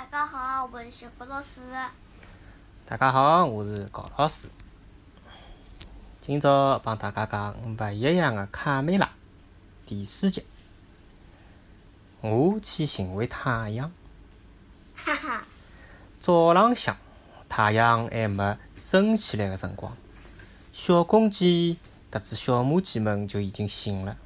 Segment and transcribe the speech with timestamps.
[0.00, 1.60] 大家好，我是小高老师。
[2.86, 4.48] 大家好，我是高老师。
[6.22, 9.04] 今朝帮大家讲《勿一样的卡梅拉》
[9.86, 10.46] 第四集。
[12.22, 13.92] 我去寻回太阳。
[14.94, 15.44] 哈哈，
[16.18, 16.96] 早浪向，
[17.46, 19.94] 太阳还没升起来的辰光，
[20.72, 21.78] 小公鸡
[22.10, 24.16] 特子小母鸡们就已经醒了。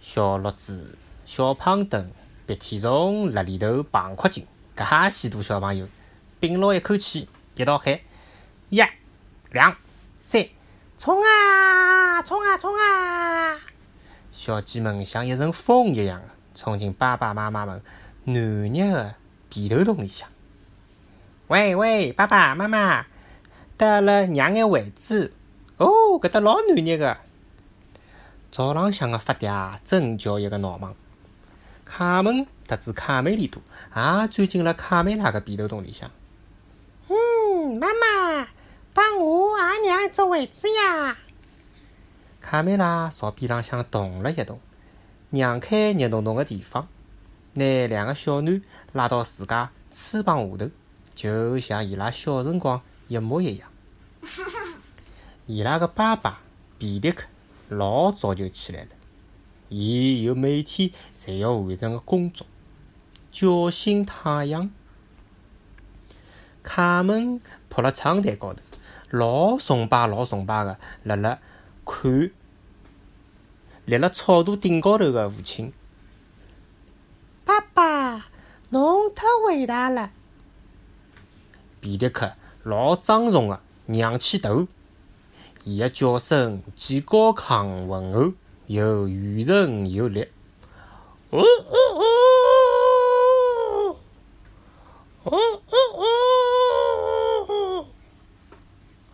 [0.00, 2.12] 小鹿子、小胖墩、
[2.46, 4.30] 鼻涕虫、辣里头、胖阔
[4.74, 5.86] 精，介许多小朋友
[6.40, 7.98] 屏牢一口气，一道喊：
[8.70, 8.82] 一、
[9.50, 9.76] 两、
[10.18, 10.44] 三，
[10.98, 13.56] 冲啊，冲啊，冲啊！
[14.30, 16.20] 小鸡们像一阵风一样
[16.54, 17.82] 冲进爸爸妈妈们
[18.24, 19.14] 暖热的
[19.50, 20.28] 被头洞里向。
[21.48, 23.06] 喂喂，爸爸妈妈，
[23.76, 25.34] 得了，让眼位置。
[25.76, 27.18] 哦，搿搭老暖热个。
[28.50, 30.94] 早浪向个发嗲真叫一个闹忙。
[31.84, 33.62] 卡门特子卡梅利多
[33.94, 36.10] 也钻进了卡梅拉个被头洞里向。
[37.08, 38.48] 嗯，妈妈，
[38.94, 41.16] 帮我也让一只位置呀！
[42.40, 44.60] 卡梅拉朝边浪向动了一动，
[45.30, 46.88] 让开热咚咚个地方，
[47.54, 50.70] 拿两个小囡拉到自家翅膀下头，
[51.14, 53.68] 就像伊拉小辰光一模一样。
[55.46, 56.40] 伊拉个爸爸
[56.78, 57.26] 皮迪克
[57.68, 58.88] 老早就起来了，
[59.72, 62.46] 伊有每天侪要完成个工作，
[63.30, 64.70] 叫醒太阳。
[66.62, 68.60] 卡门扑辣窗台高头，
[69.08, 71.38] 老崇拜、老崇拜个辣辣
[71.86, 72.30] 看
[73.86, 75.72] 立辣草垛顶高头个父亲。
[77.46, 78.26] 爸爸，
[78.68, 80.10] 侬太伟大了！
[81.80, 84.68] 皮迪克老庄重个仰起头，
[85.64, 88.34] 伊个叫声既高亢浑厚，
[88.72, 90.26] 又圆润有力。
[91.28, 93.96] 哦哦哦！
[95.24, 95.38] 哦
[95.68, 95.76] 哦
[97.48, 97.86] 哦！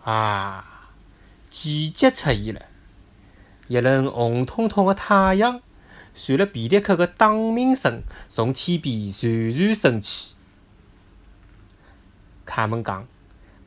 [0.05, 0.93] 啊，
[1.51, 2.63] 奇迹出现了！
[3.67, 5.61] 一轮红彤彤个太阳，
[6.15, 10.37] 随了皮迪克个打鸣声，从天边冉冉升起。
[12.45, 13.09] 卡门讲：“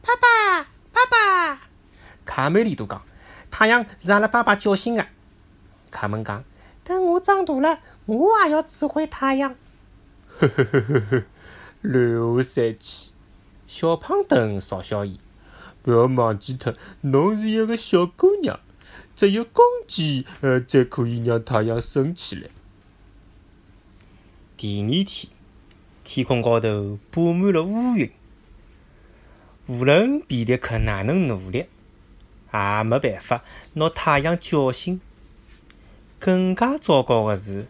[0.02, 0.64] 爸爸，
[0.94, 1.62] 爸爸！”
[2.24, 3.02] 卡梅利多讲
[3.52, 5.06] ：“太阳是阿拉爸爸叫醒个。”
[5.92, 6.44] 卡门讲
[6.84, 9.54] ：“等我长大了，我也要指挥太阳。”
[10.40, 11.24] 呵呵呵呵呵，
[11.82, 13.12] 乱话三气！
[13.68, 15.20] 小胖墩嘲笑伊
[15.84, 18.60] ：“不要忘记脱，侬是一个小姑娘，
[19.16, 22.50] 只有公鸡呃才可以让太阳升起来。”
[24.58, 25.32] 第二天，
[26.04, 28.12] 天空高头布满了乌云。
[29.68, 31.68] 无论皮迪克哪能努力，
[32.54, 35.00] 也没办法拿太阳叫醒。
[36.22, 37.66] 更加糟糕的是，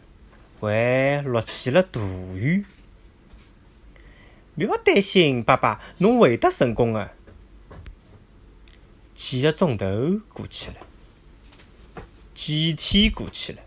[0.59, 2.01] 还落起了大
[2.35, 2.66] 雨。
[4.57, 7.12] 勿要担心，爸爸，侬会得成功的。
[9.16, 10.75] 几个钟头过去了，
[12.34, 13.59] 几天过去了，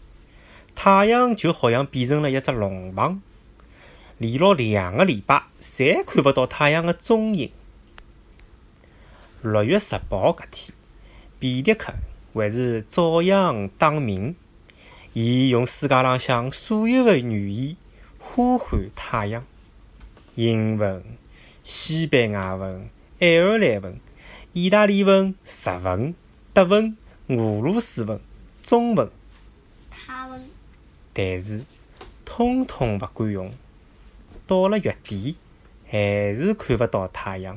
[0.74, 3.22] 太阳就好像变成了一只龙王，
[4.18, 7.50] 连牢两个礼拜，侪看勿到太阳的踪影。
[9.40, 10.76] 六月十八号搿天，
[11.38, 11.94] 皮迪克
[12.34, 14.36] 还是照样打鸣。
[15.14, 17.76] 伊用世界浪向所有的语言
[18.18, 19.44] 呼唤太阳：
[20.34, 21.04] 英文、
[21.62, 24.00] 西班牙文、爱尔兰文、
[24.52, 26.12] 意大利文、日文、
[26.52, 26.96] 德文、
[27.28, 28.20] 俄罗斯文、
[28.60, 29.08] 中文。
[29.88, 30.50] 他们
[31.12, 31.64] 但是，
[32.24, 33.54] 通通勿管用。
[34.48, 35.36] 到了月底，
[35.86, 37.56] 还是看勿到太阳。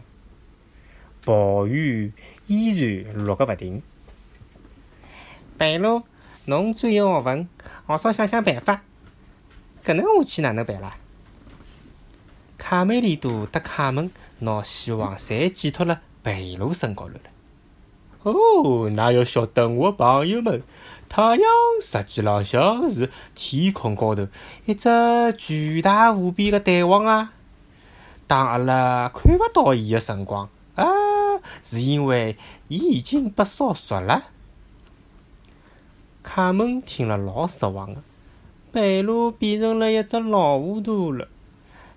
[1.25, 2.13] 暴雨
[2.45, 3.81] 依然落个勿停。
[5.57, 6.03] 贝鲁，
[6.49, 7.49] 侬最有学问，
[7.85, 8.81] 好生想想办法。
[9.83, 10.95] 搿能下去哪能办啦？
[12.57, 14.09] 卡梅利多和卡门
[14.39, 17.19] 拿希望侪寄托辣贝鲁身高头了。
[18.23, 20.63] 哦，那要晓得我朋友们，
[21.09, 21.41] 太阳
[21.81, 24.29] 实际浪向是天空高头
[24.65, 24.89] 一只
[25.37, 27.33] 巨大无比的蛋黄啊！
[28.25, 30.47] 当阿拉看勿到伊的辰光。
[30.75, 30.85] 啊，
[31.61, 32.37] 是因为
[32.69, 34.23] 伊已经被烧熟了。
[36.27, 38.03] 卡门听了老失望的，
[38.73, 41.29] 贝鲁变成了一只老糊涂了。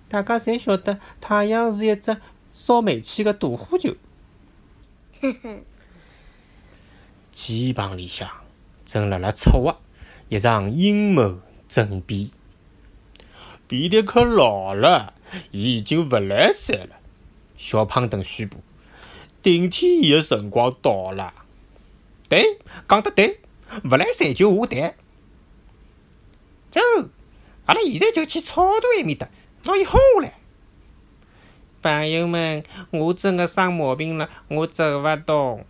[0.07, 2.15] 大家侪晓得，太阳是一只
[2.53, 3.93] 烧煤气的大火球。
[5.19, 5.63] 哼哼，
[7.33, 8.29] 肩膀里向
[8.85, 9.77] 正辣辣策划
[10.29, 12.31] 一场阴谋政变。
[13.67, 15.13] 皮迪克老了，
[15.51, 16.95] 伊已经勿来三了。
[17.57, 18.61] 小胖墩宣布。
[19.43, 21.33] 顶替伊的辰光到了。
[22.29, 23.41] 对，讲得对，
[23.83, 24.95] 勿来三就下台。
[26.69, 26.79] 走，
[27.65, 29.29] 阿拉现在就去草垛埃面搭
[29.63, 30.33] 拿伊轰下来。
[31.81, 35.65] 朋友们，我真的生毛病了，我走勿动。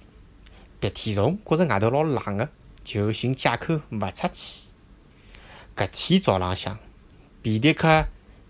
[0.80, 2.50] 鼻涕虫觉着外头老冷个，
[2.84, 4.68] 就寻借口勿出去。
[5.76, 6.78] 搿天早浪向，
[7.42, 8.06] 皮迪克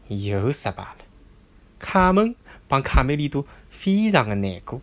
[0.08, 0.98] 又失败了。
[1.78, 2.36] 卡门
[2.68, 4.82] 帮卡梅利多非常的难过。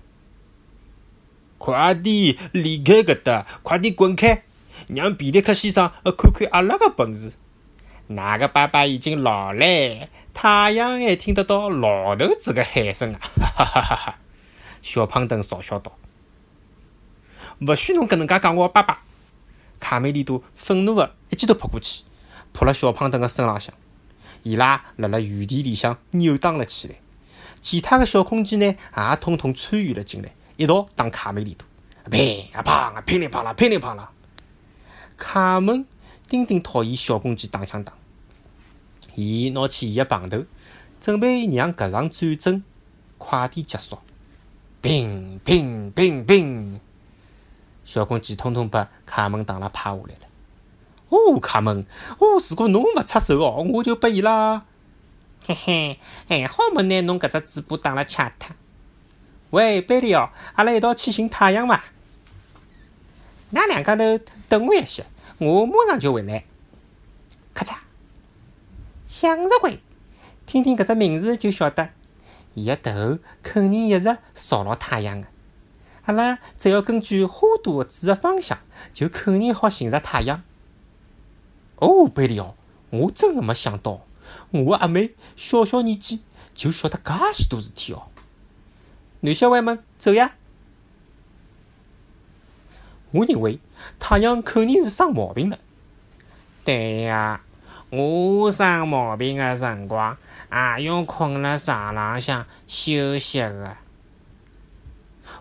[1.58, 3.46] 快点离开搿搭！
[3.62, 4.44] 快点滚开！
[4.88, 7.32] 让皮迪克先生看看阿拉个本事。
[8.08, 10.08] 哪个爸爸已经老了？
[10.32, 13.20] 太阳还听得到老头子个喊声啊！
[13.38, 14.19] 哈哈哈哈！
[14.81, 15.93] 小胖墩嘲笑道。
[17.61, 19.02] 勿许侬搿能介讲我爸爸！
[19.79, 22.05] 卡梅利多愤怒的一记头扑过去，
[22.52, 23.75] 扑辣小胖墩个身浪向。
[24.43, 26.94] 伊拉辣辣原地里向扭打了起来。
[27.61, 31.67] 其他的小公鸡呢，也统统参与了进来，一道打卡梅利多。
[32.08, 34.11] 乒啊乓啊，乒里乓啦，乒里乓啦。
[35.18, 35.84] 卡门
[36.28, 37.92] 丁丁讨厌小公鸡打相打，
[39.16, 40.44] 伊拿起伊个棒头，
[41.00, 42.62] 准备让搿场战争
[43.18, 43.98] 快点结束。
[44.80, 46.80] 乒乒乒乒。
[47.84, 50.28] 小公鸡统统把卡门打了趴下来了。
[51.08, 51.84] 哦，卡门，
[52.18, 54.64] 哦，如果侬勿出手哦，我就拨伊拉。
[55.46, 55.98] 嘿嘿，
[56.28, 58.54] 还好没拿侬搿只嘴巴打了掐脱。
[59.50, 61.82] 喂，贝利奥，阿拉一道去寻太阳伐？
[63.50, 64.18] 那两家头
[64.48, 65.06] 等我一歇，
[65.38, 66.44] 我马上就回来。
[67.54, 67.76] 咔嚓，
[69.06, 69.80] 向日葵，
[70.46, 71.90] 听听搿只名字就晓得，
[72.54, 75.26] 伊个头肯定一直朝牢太阳个。
[76.04, 78.58] 阿拉只要根据花朵指个方向，
[78.92, 80.42] 就肯定好寻着太阳。
[81.76, 82.54] 哦，贝利奥，
[82.90, 84.06] 我真个没想到，
[84.50, 86.22] 我阿妹小小年纪
[86.54, 88.08] 就晓得介许多事体哦。
[89.20, 90.34] 男小孩们，走呀！
[93.10, 93.58] 我认为
[93.99, 95.58] 太阳肯定是生毛病了。
[96.64, 97.40] 对呀，
[97.90, 100.16] 我生毛病的辰光
[100.52, 103.76] 也用困辣床浪向休息个。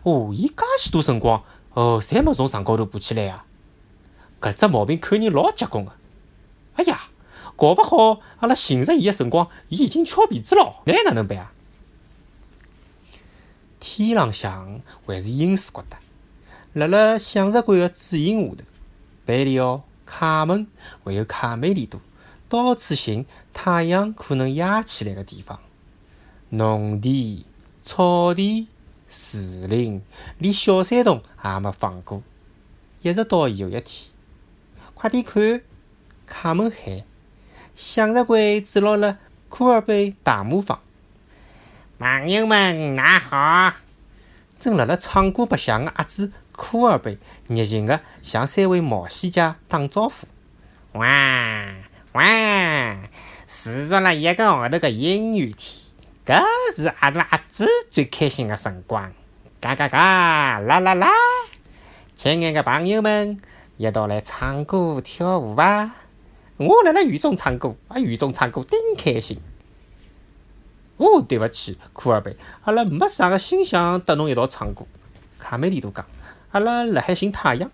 [0.03, 1.43] 哦，伊介许多辰光，
[1.73, 3.43] 哦，侪没从床高头爬起来啊！
[4.39, 5.91] 搿只毛病肯定老结棍个。
[6.75, 7.09] 哎呀，
[7.55, 11.51] 搞勿好阿拉寻着伊个辰光，伊已经翘辫子了，那哪能办啊？
[13.79, 15.97] 天浪向还是阴湿疙瘩，
[16.77, 18.63] 辣辣向日葵个指引下头，
[19.25, 20.67] 贝里奥、卡门
[21.03, 21.99] 还有卡梅利多
[22.47, 25.59] 到处寻太阳可能压起来个地方，
[26.49, 27.43] 农田、
[27.81, 28.67] 草地。
[29.09, 30.01] 树林，
[30.37, 32.21] 连小山洞也没放过。
[33.01, 34.11] 一直到有一天，
[34.93, 35.61] 快点看！
[36.25, 37.03] 卡门喊
[37.73, 40.81] ：“向日葵指牢了库尔贝大磨坊。”
[41.97, 43.75] 朋友们，㑚好！
[44.59, 50.27] 正辣辣唱歌白相个阿子库尔贝热情地向三位冒险家打招呼
[50.99, 51.07] ：“哇
[52.13, 52.97] 哇！
[53.45, 55.85] 持续了一个号头个阴雨天。”
[56.25, 56.43] 搿
[56.75, 59.13] 是阿拉阿子最开心的辰光，
[59.61, 61.07] 嘎嘎嘎，啦啦啦！
[62.15, 63.39] 亲爱的朋友们，
[63.77, 65.95] 一道来唱歌跳舞吧！
[66.57, 69.39] 我辣辣雨中唱歌，啊，雨中唱歌顶开心。
[70.97, 74.85] 哦，对勿起，库尔贝，阿拉没啥个心想搭侬一道唱歌。
[75.39, 76.05] 卡梅利多讲，
[76.51, 77.69] 阿拉辣海寻太阳。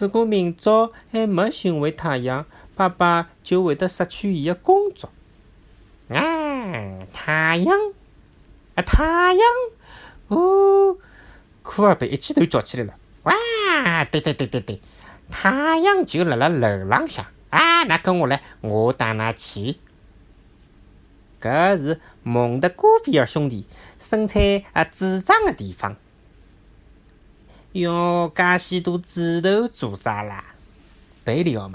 [0.00, 5.10] 如果明朝还没寻回太阳，爸爸就会得失去伊个工作。
[6.08, 6.20] 啊，
[7.12, 7.76] 太阳，
[8.74, 9.42] 啊太阳，
[10.28, 10.96] 哦，
[11.62, 12.94] 库尔贝一记头叫起来了。
[13.24, 14.80] 哇，对对对对对，
[15.30, 17.26] 太阳就辣辣楼浪向。
[17.50, 19.78] 啊，那跟我来，我带㑚去。
[21.40, 23.66] 搿是蒙德戈菲尔兄弟
[23.98, 25.96] 生产啊纸张的地方。
[27.72, 30.44] 哟，介许多纸头做啥啦？
[31.22, 31.74] 贝里奥问。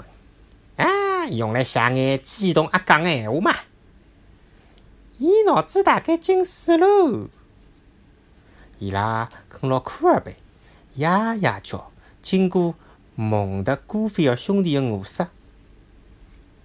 [0.76, 3.54] 啊，用来写眼激动阿讲个闲话嘛。
[5.16, 7.28] 伊脑子大概进水喽！
[8.78, 10.36] 伊拉跟牢库尔贝，
[10.96, 12.74] 呀呀叫，经过
[13.14, 15.26] 蒙特古菲尔兄弟的卧室。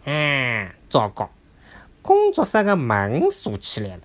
[0.04, 1.32] 嗯，糟糕，
[2.02, 4.04] 工作室的门锁起来了。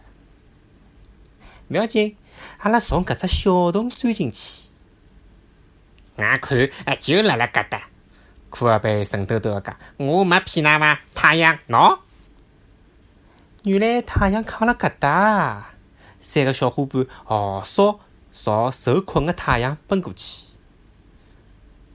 [1.66, 2.16] 勿要紧，
[2.59, 4.65] 阿拉从搿只小洞钻进去。
[6.16, 7.82] 俺看，哎，就辣辣搿搭。
[8.49, 11.00] 库尔贝神抖抖的讲：“我没骗㑚伐？
[11.14, 11.99] 太阳，喏。”
[13.64, 15.75] 原来太阳靠辣搿搭，
[16.20, 18.00] 三个小伙伴号哨
[18.32, 20.52] 朝受困的太阳奔过去。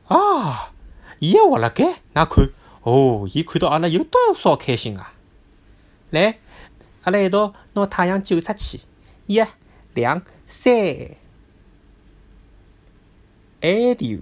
[0.07, 0.71] 啊，
[1.19, 2.49] 伊还活辣盖，㑚看，
[2.83, 5.13] 哦，伊看到阿拉有多少开心啊！
[6.09, 6.37] 来，
[7.03, 8.81] 阿拉一道拿太阳救出去！
[9.27, 9.41] 一、
[9.93, 10.73] 两、三！
[13.61, 14.19] 艾迪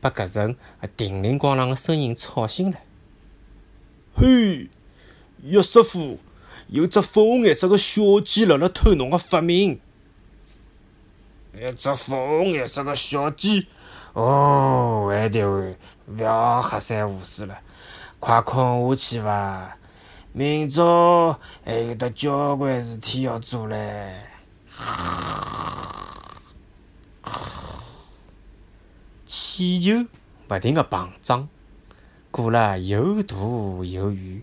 [0.00, 0.56] 被搿阵
[0.96, 2.76] 叮铃咣啷的声音吵醒了。
[4.16, 4.68] 嘿，
[5.42, 6.18] 约瑟夫！
[6.68, 9.80] 有只粉红颜色个小鸡辣辣偷侬个发明。
[11.52, 13.68] 一只粉红颜色个小鸡。
[14.14, 15.76] 哦，还得玩，
[16.06, 17.58] 勿要黑三胡四了，
[18.18, 19.76] 快困下去伐！
[20.32, 24.12] 明朝还有得交关事体要做唻。
[29.56, 30.06] 气球
[30.48, 31.48] 勿停个膨胀，
[32.32, 34.42] 过了又大又圆，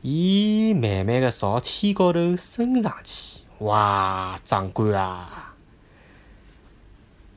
[0.00, 3.42] 伊慢慢个朝天高头升上去。
[3.58, 5.56] 哇，壮观啊！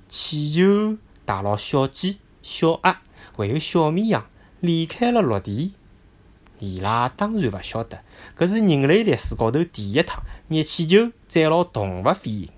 [0.08, 1.00] 气球。
[1.26, 3.02] 带牢小鸡、小鸭，
[3.36, 4.28] 还有小绵羊
[4.60, 5.74] 离开了陆地。
[6.60, 8.04] 伊拉当然勿晓得，
[8.38, 12.50] 搿是人类历史高头第一趟热气球载牢动物飞行。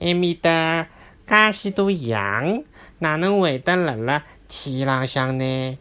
[0.00, 0.88] 埃面搭
[1.26, 2.62] 介许多羊，
[3.00, 5.78] 哪能会得辣辣天浪向呢？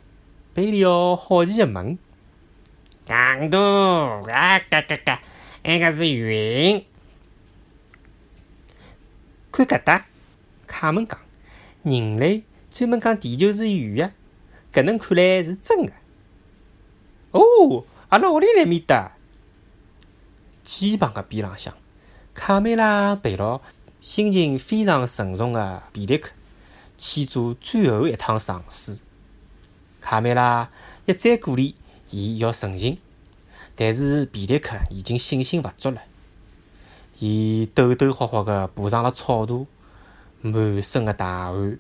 [0.56, 2.00] 贝利奥好奇地问。
[3.06, 5.22] 戆多啊嘎嘎嘎，
[5.62, 6.84] 埃个是云。
[9.52, 10.06] 看搿搭。
[10.66, 11.20] 卡门讲
[11.84, 14.12] ：“人类专门讲地球是圆
[14.74, 15.94] 的，搿能看来是真的。”
[17.30, 19.12] 哦，阿拉屋里来面搭，
[20.64, 21.72] 肩膀个边浪向，
[22.34, 23.62] 卡梅拉陪牢
[24.06, 26.30] 心情非常沉重的比利克
[26.96, 29.00] 去做最后一趟尝试。
[30.00, 30.70] 卡梅拉
[31.08, 31.76] 一再鼓励
[32.12, 33.00] 伊要沉静，
[33.76, 36.04] 但是比利克已经信心勿足了，
[37.18, 39.66] 伊抖抖霍霍个爬上了草垛。
[40.42, 41.80] 满身的大汗，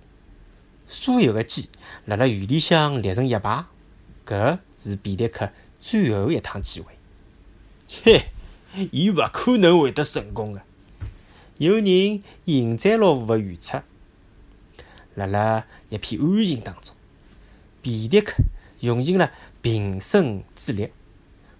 [0.87, 1.69] 所有的鸡
[2.05, 3.65] 辣辣原里向列成一排，
[4.25, 6.91] 搿是比利克最后一趟机会。
[7.87, 8.29] 切，
[8.89, 10.64] 伊勿可能会得成功的。
[11.57, 13.81] 有人幸灾乐祸个预测，
[15.13, 16.93] 辣辣一片安静当中，
[17.81, 18.43] 皮迪克
[18.81, 19.31] 用尽了
[19.61, 20.91] 平生之力，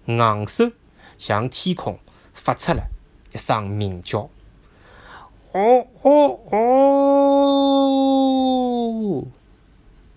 [0.04, 0.70] 昂首
[1.16, 1.98] 向天空
[2.34, 2.90] 发出了
[3.32, 4.28] 一声鸣叫。
[5.52, 6.58] 哦哦哦！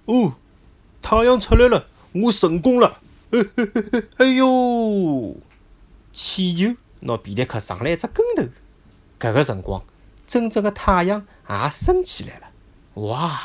[0.07, 0.33] 哦，
[1.01, 2.99] 太阳出来了，我成功了！
[3.31, 5.37] 嘿嘿嘿嘿，哎哟！
[6.11, 8.43] 气球拿皮迪克上了一只跟头。
[9.19, 9.83] 搿个辰光，
[10.25, 12.47] 真正的太阳也升起来了。
[13.07, 13.41] 哇！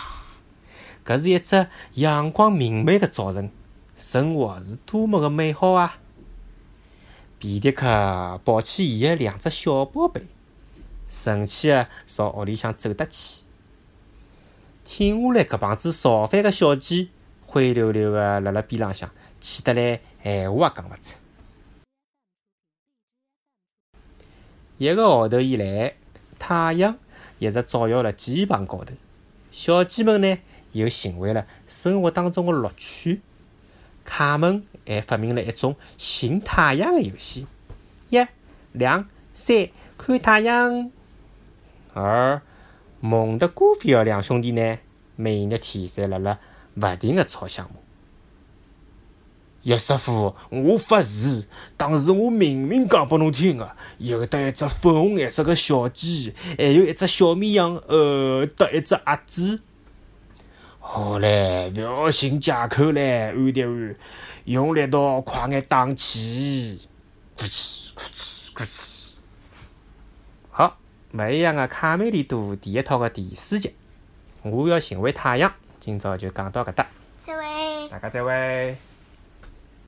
[1.04, 3.50] 搿是一只阳光明媚的早晨，
[3.96, 5.98] 生活是多么的美好啊！
[7.38, 10.26] 皮迪克抱起伊的两只小宝贝。
[11.06, 13.42] 神气的朝屋里向走得去，
[14.84, 17.10] 挺下来搿帮子造反的小鸡，
[17.46, 21.16] 灰溜溜的辣辣边浪向，气得来闲话也讲勿出。
[24.76, 25.94] 一个号头以来，
[26.38, 26.96] 太阳
[27.38, 28.92] 一直照耀辣鸡棚高头，
[29.52, 30.38] 小鸡们呢
[30.72, 33.20] 又寻回了生活当中的乐趣。
[34.02, 37.46] 卡门还发明了一种寻太阳的游戏：
[38.10, 38.26] 一、
[38.72, 40.90] 两、三，看太阳。
[41.92, 42.42] 而
[43.00, 44.78] 蒙德古菲尔两兄弟呢，
[45.14, 46.38] 每日天侪辣辣
[46.74, 47.76] 勿停的吵相骂。
[49.64, 59.60] 叶师傅，我发誓，当时我明明讲拨侬听个，有得一只粉红颜色个小鸡，还有一只小绵羊，呃，得一只鸭子。
[60.78, 63.96] 好唻，勿要寻借口嘞，安迪安，
[64.44, 66.86] 用力道快眼打气，
[67.36, 69.10] 咕叽咕叽咕叽。
[70.50, 70.76] 好。
[71.12, 73.72] 勿一样的卡梅利多第一套的第四集，
[74.42, 75.54] 我要寻回太阳。
[75.78, 76.86] 今朝就讲到搿搭，
[77.20, 78.76] 再会，大家再会。